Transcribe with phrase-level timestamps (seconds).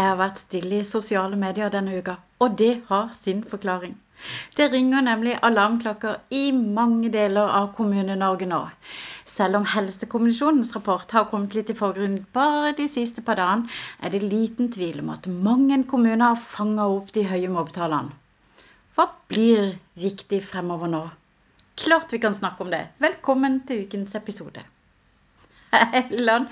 [0.00, 3.98] Jeg har vært stille i sosiale medier denne uka, og det har sin forklaring.
[4.56, 8.62] Det ringer nemlig alarmklokker i mange deler av Kommune-Norge nå.
[9.28, 13.68] Selv om Helsekommisjonens rapport har kommet litt i forgrunnen bare de siste par dagene,
[14.00, 18.16] er det liten tvil om at mange kommuner har fanget opp de høye mobbetallene.
[18.96, 21.04] Hva blir viktig fremover nå?
[21.84, 22.86] Klart vi kan snakke om det.
[23.04, 24.64] Velkommen til ukens episode.
[25.96, 26.48] Helland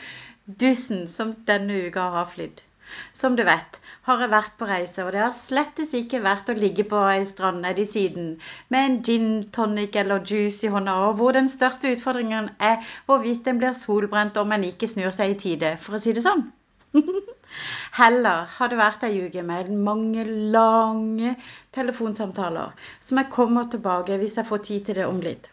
[0.49, 2.68] dussen som denne uka har flydd.
[3.13, 6.57] Som du vet, har jeg vært på reise, og det har slettes ikke vært å
[6.59, 8.31] ligge på ei strand nede i Syden
[8.75, 9.27] med en gin
[9.57, 14.41] tonic eller juice i hånda, og hvor den største utfordringen er hvorvidt en blir solbrent
[14.41, 16.47] om en ikke snur seg i tide, for å si det sånn.
[17.99, 20.25] Heller har det vært ei uke med mange
[20.55, 21.35] lange
[21.77, 22.73] telefonsamtaler
[23.05, 25.51] som jeg kommer tilbake hvis jeg får tid til det om litt.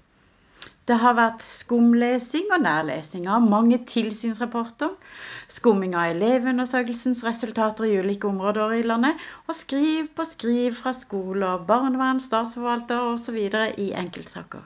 [0.85, 4.91] Det har vært skumlesing og nærlesing av mange tilsynsrapporter,
[5.49, 11.63] skumming av elevundersøkelsens resultater i ulike områder i landet, og skriv på skriv fra skoler,
[11.71, 13.39] barnevern, statsforvalter osv.
[13.81, 14.61] i enkeltsaker.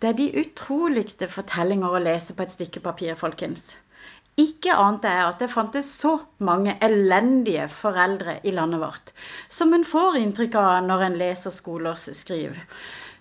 [0.00, 3.74] Det er de utroligste fortellinger å lese på et stykke papir, folkens.
[4.38, 6.14] Ikke ante jeg at det fantes så
[6.46, 9.12] mange elendige foreldre i landet vårt,
[9.50, 12.56] som en får inntrykk av når en leser skolers skriv.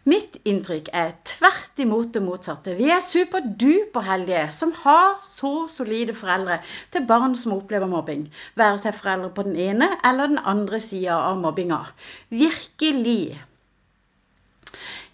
[0.07, 2.77] Mitt inntrykk er tvert imot det motsatte.
[2.77, 6.61] Vi er superduperheldige som har så solide foreldre
[6.95, 8.21] til barn som opplever mobbing.
[8.55, 11.81] Være seg foreldre på den ene eller den andre sida av mobbinga.
[12.31, 13.35] Virkelig.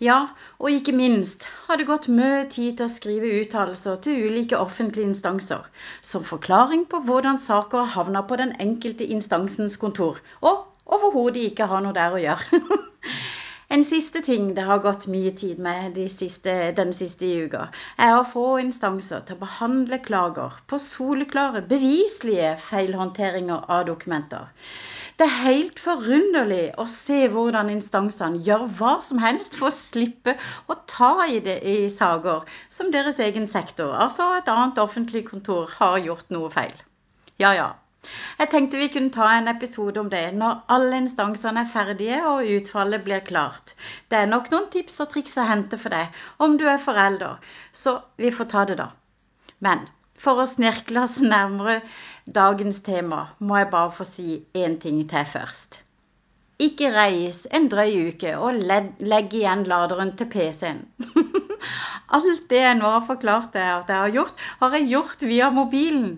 [0.04, 0.20] Ja,
[0.60, 5.10] og ikke minst har det gått mye tid til å skrive uttalelser til ulike offentlige
[5.10, 5.66] instanser,
[6.06, 11.82] som forklaring på hvordan saker havna på den enkelte instansens kontor, og overhodet ikke har
[11.82, 12.66] noe der å gjøre.
[13.74, 17.64] En siste ting det har gått mye tid med de siste, den siste uka,
[17.98, 24.52] er å få instanser til å behandle klager på soleklare, beviselige feilhåndteringer av dokumenter.
[25.18, 30.38] Det er helt forunderlig å se hvordan instansene gjør hva som helst for å slippe
[30.70, 35.66] å ta i det i saker som deres egen sektor, altså et annet offentlig kontor,
[35.80, 36.78] har gjort noe feil.
[37.42, 37.72] Ja ja,
[38.40, 42.50] jeg tenkte vi kunne ta en episode om det når alle instansene er ferdige og
[42.58, 43.76] utfallet blir klart.
[44.10, 47.38] Det er nok noen tips og triks å hente for deg om du er forelder,
[47.72, 48.90] så vi får ta det da.
[49.64, 49.86] Men
[50.24, 51.80] for å snirkle oss nærmere
[52.40, 55.80] dagens tema, må jeg bare få si én ting til først.
[56.64, 60.84] Ikke reis en drøy uke og legg igjen laderen til PC-en.
[62.18, 65.50] Alt det jeg nå har forklart deg at jeg har gjort, har jeg gjort via
[65.56, 66.14] mobilen.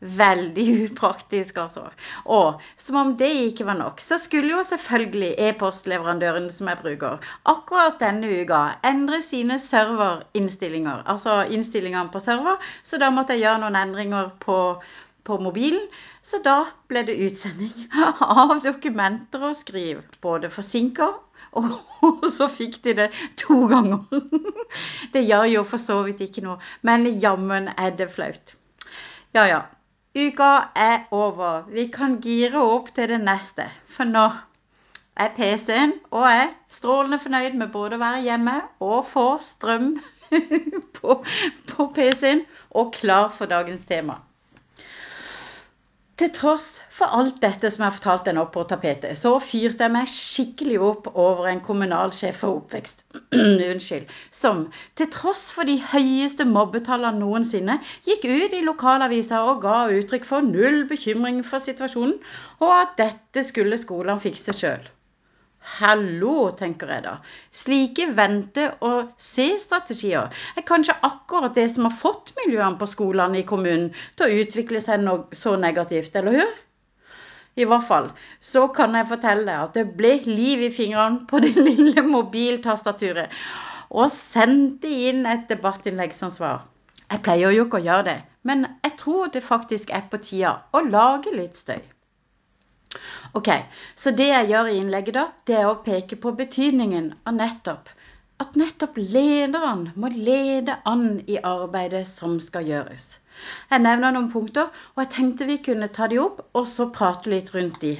[0.00, 1.88] Veldig upraktisk, altså.
[2.24, 7.24] Og som om det ikke var nok, så skulle jo selvfølgelig e-postleverandøren som jeg bruker,
[7.50, 13.64] akkurat denne uka endre sine serverinnstillinger, altså innstillingene på server, så da måtte jeg gjøre
[13.64, 14.58] noen endringer på,
[15.26, 15.82] på mobilen.
[16.22, 17.88] Så da ble det utsending
[18.44, 21.10] av dokumenter og skriv, både forsinka
[21.58, 23.08] og så fikk de det
[23.40, 24.04] to ganger.
[25.14, 28.54] Det gjør jo for så vidt ikke noe, men jammen er det flaut.
[29.34, 29.62] Ja, ja.
[30.18, 31.66] Uka er over.
[31.70, 33.68] Vi kan gire opp til det neste.
[33.86, 34.24] For nå
[35.18, 36.48] er PC-en og jeg
[36.78, 39.92] strålende fornøyd med både å være hjemme og få strøm
[40.98, 41.18] på,
[41.70, 44.18] på PC-en og klar for dagens tema.
[46.18, 49.86] Til tross for alt dette som jeg har fortalt deg nå på tapetet, så fyrte
[49.86, 53.04] jeg meg skikkelig opp over en kommunalsjef for oppvekst,
[53.68, 54.64] unnskyld, som
[54.98, 57.78] til tross for de høyeste mobbetallene noensinne,
[58.08, 62.18] gikk ut i lokalavisa og ga uttrykk for null bekymring for situasjonen,
[62.66, 64.90] og at dette skulle skolene fikse sjøl.
[65.76, 67.12] Hallo, tenker jeg da.
[67.54, 74.24] Slike vente-og-se-strategier er kanskje akkurat det som har fått miljøene på skolene i kommunen til
[74.24, 74.98] å utvikle seg
[75.36, 76.52] så negativt, eller hør?
[77.58, 78.06] I hvert fall
[78.52, 83.28] så kan jeg fortelle deg at det ble liv i fingrene på det lille mobiltastaturet,
[83.90, 86.58] og sendte inn et debattinnlegg som svar.
[87.08, 88.18] Jeg pleier jo ikke å gjøre det,
[88.48, 91.80] men jeg tror det faktisk er på tida å lage litt støy.
[93.36, 93.48] Ok,
[93.94, 97.92] Så det jeg gjør i innlegget, da, det er å peke på betydningen av nettopp
[98.42, 103.06] at nettopp lederen må lede an i arbeidet som skal gjøres.
[103.70, 107.32] Jeg nevner noen punkter, og jeg tenkte vi kunne ta de opp og så prate
[107.32, 107.96] litt rundt de.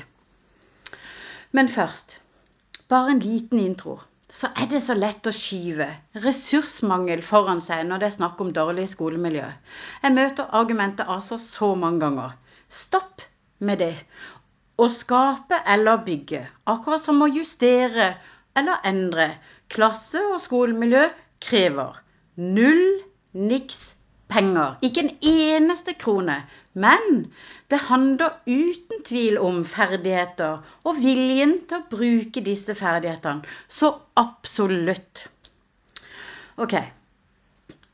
[1.59, 2.21] Men først,
[2.91, 3.99] bare en liten intro.
[4.29, 5.87] Så er det så lett å skyve
[6.23, 9.47] ressursmangel foran seg når det er snakk om dårlig skolemiljø.
[10.03, 12.35] Jeg møter argumentet altså så mange ganger.
[12.69, 13.25] Stopp
[13.59, 13.95] med det,
[14.79, 18.13] å skape eller bygge, akkurat som å justere
[18.57, 19.33] eller endre.
[19.69, 21.09] Klasse- og skolemiljø
[21.45, 21.99] krever
[22.39, 22.85] null,
[23.35, 23.97] niks,
[24.31, 26.37] penger, ikke en eneste krone.
[26.79, 27.27] Men
[27.71, 33.43] det handler uten tvil om ferdigheter og viljen til å bruke disse ferdighetene.
[33.69, 33.91] Så
[34.21, 35.27] absolutt.
[36.59, 36.77] Ok.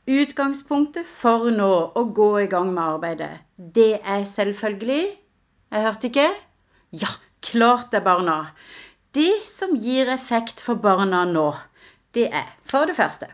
[0.05, 5.05] Utgangspunktet for nå å gå i gang med arbeidet, det er selvfølgelig
[5.75, 6.27] Jeg hørte ikke?
[6.95, 7.11] Ja,
[7.43, 8.39] klart det, barna.
[9.15, 11.49] Det som gir effekt for barna nå,
[12.15, 13.31] det er for det første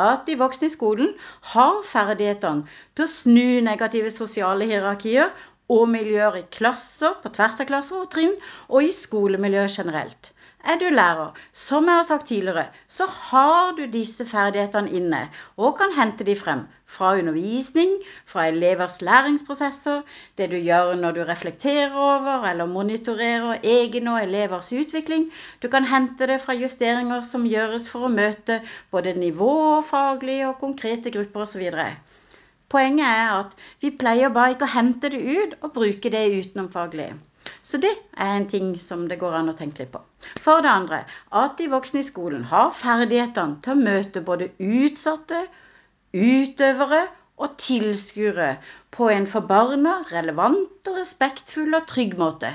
[0.00, 1.10] at de voksne i skolen
[1.52, 2.64] har ferdighetene
[2.96, 5.28] til å snu negative sosiale hierarkier
[5.72, 8.32] og miljøer i klasser, på tvers av klasser og trinn,
[8.68, 10.32] og i skolemiljøet generelt.
[10.64, 15.22] Er du lærer, som jeg har sagt tidligere, så har du disse ferdighetene inne
[15.56, 20.04] og kan hente de frem fra undervisning, fra elevers læringsprosesser,
[20.38, 25.26] det du gjør når du reflekterer over eller monitorerer egen og elevers utvikling.
[25.62, 28.60] Du kan hente det fra justeringer som gjøres for å møte
[28.94, 31.66] både nivå, faglige og konkrete grupper osv.
[32.70, 37.10] Poenget er at vi pleier bare ikke å hente det ut og bruke det utenomfaglig.
[37.62, 40.02] Så det er en ting som det går an å tenke litt på.
[40.42, 41.02] For det andre
[41.42, 45.42] at de voksne i skolen har ferdighetene til å møte både utsatte,
[46.12, 47.02] utøvere
[47.42, 48.56] og tilskuere
[48.94, 52.52] på en for barna relevant og respektfull og trygg måte.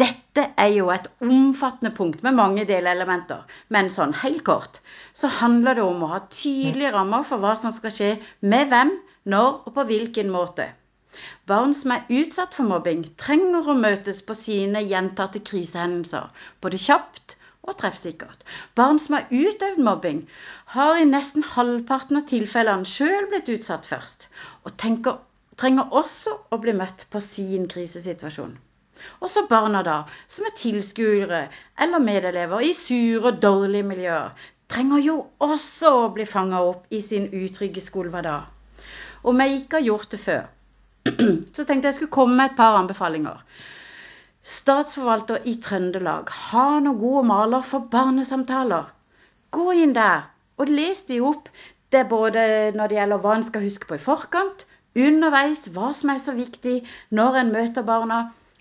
[0.00, 4.78] Dette er jo et omfattende punkt med mange delelementer, men sånn helt kort
[5.12, 8.10] så handler det om å ha tydelige rammer for hva som skal skje
[8.40, 8.94] med hvem,
[9.28, 10.70] når og på hvilken måte.
[11.50, 16.28] Barn som er utsatt for mobbing, trenger å møtes på sine gjentatte krisehendelser,
[16.62, 17.36] både kjapt
[17.66, 18.44] og treffsikkert.
[18.78, 20.20] Barn som har utøvd mobbing,
[20.76, 24.28] har i nesten halvparten av tilfellene sjøl blitt utsatt først,
[24.64, 25.18] og tenker,
[25.60, 28.54] trenger også å bli møtt på sin krisesituasjon.
[29.24, 29.98] Også barna da,
[30.28, 31.42] som er tilskuere
[31.84, 34.32] eller medelever i sure og dårlige miljøer,
[34.70, 38.48] trenger jo også å bli fanga opp i sin utrygge skolehverdag.
[39.30, 40.44] Om jeg ikke har gjort det før,
[41.56, 43.42] så tenkte jeg skulle komme med et par anbefalinger.
[44.42, 48.88] Statsforvalter i Trøndelag har noen gode maler for barnesamtaler.
[49.52, 50.28] Gå inn der
[50.60, 51.48] og les de opp.
[51.90, 52.42] Det er både
[52.76, 54.66] når det gjelder hva en skal huske på i forkant,
[54.96, 56.80] underveis, hva som er så viktig
[57.16, 58.20] når en møter barna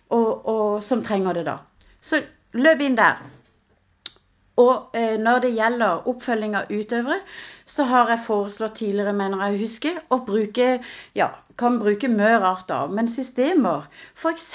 [0.10, 1.58] og, og som trenger det, da.
[2.02, 2.22] Så
[2.58, 3.20] løp inn der.
[4.60, 7.20] Og eh, når det gjelder oppfølging av utøvere,
[7.70, 10.70] så har jeg foreslått tidligere, mener jeg å huske, å bruke
[11.18, 11.30] ja,
[11.60, 13.86] kan bruke mye rart da, men systemer,
[14.18, 14.48] f.eks.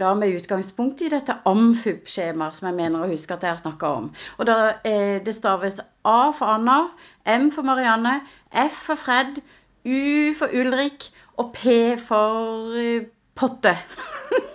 [0.00, 3.92] da med utgangspunkt i dette AMFUP-skjemaet som jeg mener å huske at jeg har snakka
[4.00, 4.08] om.
[4.38, 6.90] Og da, eh, Det staves A for Anna,
[7.26, 8.20] M for Marianne,
[8.52, 9.42] F for Fred,
[9.84, 13.76] U for Ulrik og P for eh, Potte.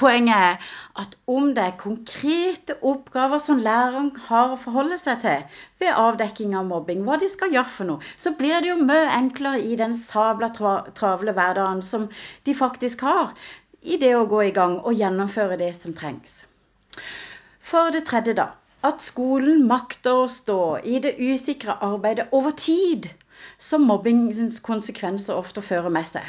[0.00, 0.66] Poenget er
[1.02, 6.56] at om det er konkrete oppgaver som læreren har å forholde seg til ved avdekking
[6.58, 9.78] av mobbing, hva de skal gjøre for noe, så blir det jo mye enklere i
[9.80, 12.08] den sabla travle hverdagen som
[12.48, 13.34] de faktisk har,
[13.82, 16.40] i det å gå i gang og gjennomføre det som trengs.
[17.68, 18.50] For det tredje, da.
[18.86, 23.08] At skolen makter å stå i det usikre arbeidet over tid,
[23.58, 26.26] som mobbingens konsekvenser ofte fører med seg.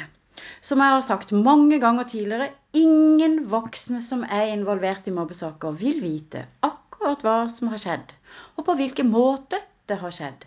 [0.68, 5.98] Som jeg har sagt mange ganger tidligere, ingen voksne som er involvert i mobbesaker, vil
[6.04, 8.14] vite akkurat hva som har skjedd,
[8.56, 9.60] og på hvilken måte
[9.90, 10.46] det har skjedd.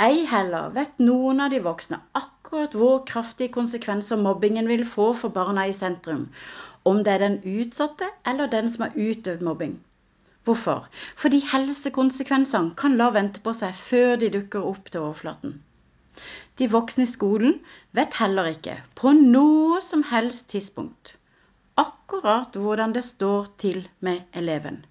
[0.00, 5.34] Ei heller vet noen av de voksne akkurat hvor kraftige konsekvenser mobbingen vil få for
[5.34, 6.26] barna i sentrum,
[6.88, 9.74] om det er den utsatte eller den som har utøvd mobbing.
[10.48, 10.86] Hvorfor?
[11.20, 15.58] Fordi helsekonsekvensene kan la vente på seg før de dukker opp til overflaten.
[16.60, 17.56] De voksne i skolen
[17.96, 21.14] vet heller ikke på noe som helst tidspunkt
[21.80, 24.82] akkurat hvordan det står til med eleven.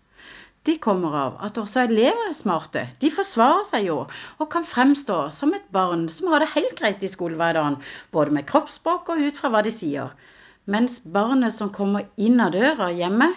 [0.68, 2.82] De kommer av at også elever er smarte.
[3.04, 7.06] De forsvarer seg jo og kan fremstå som et barn som har det helt greit
[7.06, 7.78] i skolehverdagen,
[8.12, 10.12] både med kroppsspråk og ut fra hva de sier.
[10.66, 13.30] Mens barnet som kommer inn av døra hjemme,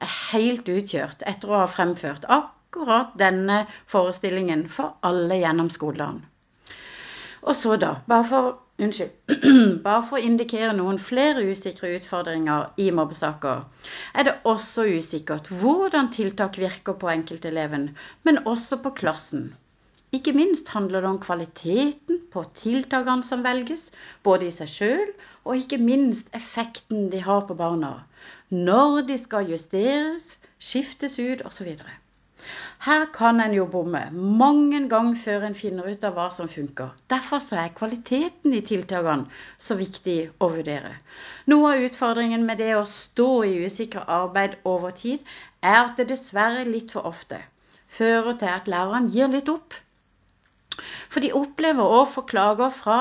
[0.00, 6.22] er helt utkjørt etter å ha fremført akkurat denne forestillingen for alle gjennom skoledagen.
[7.42, 8.50] Og så, da, bare for,
[8.84, 9.12] unnskyld,
[9.86, 13.62] bare for å indikere noen flere usikre utfordringer i mobbesaker,
[14.12, 17.90] er det også usikkert hvordan tiltak virker på enkelteleven,
[18.28, 19.50] men også på klassen.
[20.12, 23.92] Ikke minst handler det om kvaliteten på tiltakene som velges,
[24.26, 25.12] både i seg sjøl
[25.44, 27.92] og ikke minst effekten de har på barna.
[28.50, 31.70] Når de skal justeres, skiftes ut osv.
[32.80, 34.00] Her kan en jo bomme
[34.40, 36.94] mange ganger før en finner ut av hva som funker.
[37.12, 39.26] Derfor er kvaliteten i tiltakene
[39.60, 40.94] så viktig å vurdere.
[41.52, 45.20] Noe av utfordringen med det å stå i usikre arbeid over tid,
[45.60, 47.42] er at det dessverre litt for ofte
[47.90, 49.76] fører til at læreren gir litt opp.
[50.80, 53.00] For de opplever å få klager fra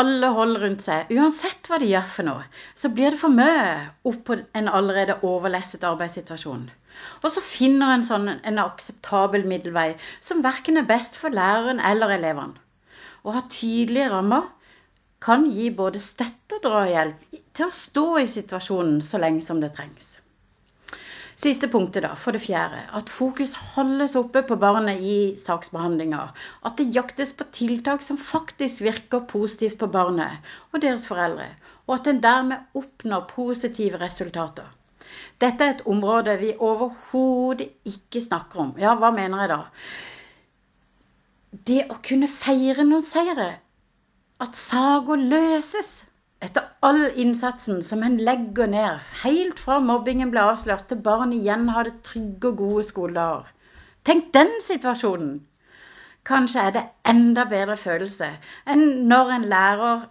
[0.00, 3.64] alle hold rundt seg, uansett hva de gjør for noe, så blir det for mye
[4.12, 6.68] opp på en allerede overlesset arbeidssituasjon.
[7.22, 9.88] Og så finner en sånn en akseptabel middelvei
[10.30, 12.58] som verken er best for læreren eller elevene.
[13.24, 14.48] Å ha tydelige rammer
[15.26, 19.74] kan gi både støtte og drahjelp til å stå i situasjonen så lenge som det
[19.76, 20.14] trengs.
[21.40, 26.24] Siste punktet, da, for det fjerde, at fokus holdes oppe på barnet i saksbehandlinga.
[26.68, 31.46] At det jaktes på tiltak som faktisk virker positivt på barnet og deres foreldre.
[31.86, 34.68] Og at en dermed oppnår positive resultater.
[35.40, 38.72] Dette er et område vi overhodet ikke snakker om.
[38.78, 39.60] Ja, hva mener jeg da?
[41.70, 43.48] Det å kunne feire noen seire
[44.44, 45.90] at saker løses
[46.44, 51.66] etter all innsatsen som en legger ned, helt fra mobbingen ble avslørt til barn igjen
[51.74, 53.50] hadde trygge og gode skoledager.
[54.08, 55.34] Tenk den situasjonen!
[56.28, 58.30] Kanskje er det enda bedre følelse
[58.72, 60.02] enn når en lærer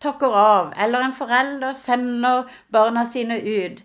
[0.00, 3.82] takker av, eller en forelder sender barna sine ut.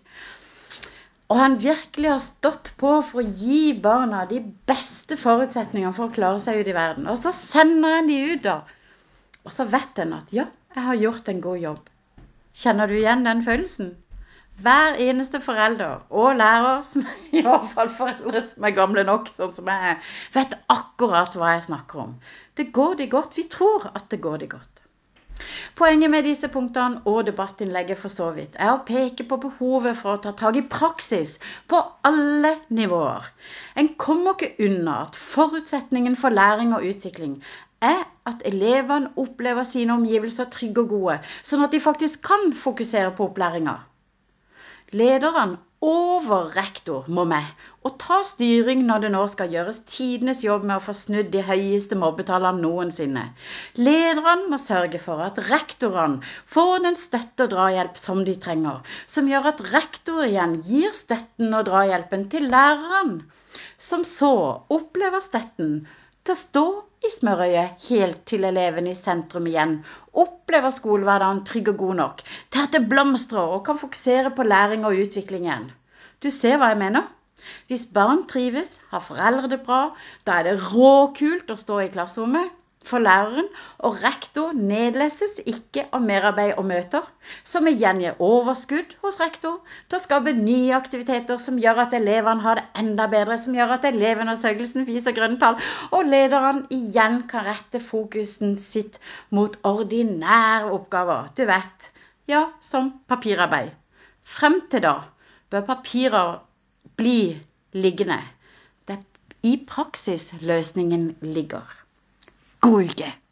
[1.26, 4.38] Og han virkelig har stått på for å gi barna de
[4.70, 7.08] beste forutsetningene for å klare seg ut i verden.
[7.10, 8.60] Og så sender en de ut, da.
[9.42, 11.92] Og så vet en at ja, jeg har gjort en god jobb.
[12.56, 13.94] Kjenner du igjen den følelsen?
[14.62, 17.04] Hver eneste forelder og lærer, som
[17.36, 21.56] i hvert fall foreldre som er gamle nok, sånn som jeg er, vet akkurat hva
[21.56, 22.16] jeg snakker om.
[22.56, 23.36] Det går de godt.
[23.36, 24.85] Vi tror at det går de godt.
[25.76, 30.16] Poenget med disse punktene og debattinnlegget for så vidt er å peke på behovet for
[30.16, 31.36] å ta tak i praksis
[31.68, 33.26] på alle nivåer.
[33.76, 37.36] En kommer ikke unna at forutsetningen for læring og utvikling
[37.84, 43.12] er at elevene opplever sine omgivelser trygge og gode, sånn at de faktisk kan fokusere
[43.16, 43.76] på opplæringa.
[44.96, 47.46] Lederne over rektor må med
[47.86, 51.42] og ta styring når det nå skal gjøres tidenes jobb med å få snudd de
[51.46, 53.22] høyeste mobbetallene noensinne.
[53.78, 56.18] Lederne må sørge for at rektorene
[56.56, 61.54] får den støtte og drahjelp som de trenger, som gjør at rektor igjen gir støtten
[61.54, 63.22] og drahjelpen til lærerne,
[63.78, 64.34] som så
[64.74, 65.84] opplever støtten
[66.26, 66.64] til å stå
[67.06, 69.76] i smørøyet helt til elevene i sentrum igjen
[70.22, 74.86] opplever skolehverdagen trygg og god nok til at det blomstrer og kan fokusere på læring
[74.88, 75.70] og utvikling igjen.
[76.22, 77.06] Du ser hva jeg mener?
[77.70, 79.82] Hvis barn trives, har foreldre det bra,
[80.26, 82.55] da er det råkult å stå i klasserommet
[82.86, 83.48] for læreren,
[83.86, 87.06] og rektor nedleses ikke av merarbeid og møter,
[87.46, 92.44] som igjen gir overskudd hos rektor til å skape nye aktiviteter som gjør at elevene
[92.44, 95.58] har det enda bedre, som gjør at elevundersøkelsen viser grønne tall,
[95.90, 99.00] og lederne igjen kan rette fokusen sitt
[99.34, 101.32] mot ordinære oppgaver.
[101.36, 101.90] Du vet,
[102.30, 103.74] ja, som papirarbeid.
[104.26, 104.96] Frem til da
[105.50, 106.38] bør papirer
[106.98, 107.36] bli
[107.76, 108.18] liggende.
[108.86, 109.04] Det er
[109.46, 111.85] i praksis løsningen ligger.
[112.66, 113.25] God uke!